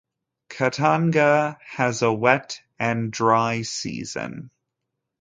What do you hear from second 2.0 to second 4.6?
a wet and dry season.